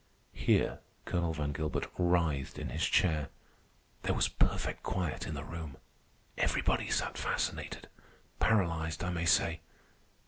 Here 0.33 0.79
Colonel 1.05 1.31
Van 1.31 1.51
Gilbert 1.51 1.85
writhed 1.95 2.57
in 2.57 2.69
his 2.69 2.85
chair. 2.87 3.29
There 4.01 4.15
was 4.15 4.27
perfect 4.29 4.81
quiet 4.81 5.27
in 5.27 5.35
the 5.35 5.43
room. 5.43 5.77
Everybody 6.39 6.89
sat 6.89 7.19
fascinated—paralyzed, 7.19 9.03
I 9.03 9.11
may 9.11 9.25
say. 9.25 9.59